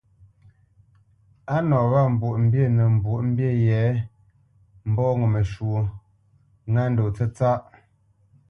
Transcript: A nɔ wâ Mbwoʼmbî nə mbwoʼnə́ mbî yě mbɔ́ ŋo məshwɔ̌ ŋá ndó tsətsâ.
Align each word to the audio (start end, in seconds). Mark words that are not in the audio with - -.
A 1.53 1.55
nɔ 1.69 1.77
wâ 1.91 2.01
Mbwoʼmbî 2.13 2.61
nə 2.75 2.83
mbwoʼnə́ 2.95 3.27
mbî 3.31 3.47
yě 3.65 3.79
mbɔ́ 4.89 5.09
ŋo 5.19 5.25
məshwɔ̌ 5.33 5.81
ŋá 6.71 6.83
ndó 6.91 7.03
tsətsâ. 7.15 7.51